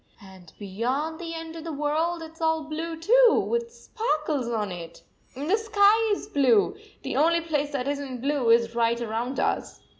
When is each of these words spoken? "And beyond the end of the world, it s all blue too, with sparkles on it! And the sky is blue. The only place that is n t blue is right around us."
"And 0.19 0.51
beyond 0.57 1.19
the 1.19 1.35
end 1.35 1.55
of 1.55 1.63
the 1.63 1.71
world, 1.71 2.23
it 2.23 2.31
s 2.31 2.41
all 2.41 2.63
blue 2.63 2.97
too, 2.99 3.39
with 3.47 3.71
sparkles 3.71 4.47
on 4.47 4.71
it! 4.71 5.03
And 5.35 5.47
the 5.47 5.57
sky 5.57 6.09
is 6.15 6.25
blue. 6.27 6.75
The 7.03 7.15
only 7.17 7.41
place 7.41 7.69
that 7.73 7.87
is 7.87 7.99
n 7.99 8.15
t 8.15 8.21
blue 8.23 8.49
is 8.49 8.73
right 8.73 8.99
around 8.99 9.39
us." 9.39 9.79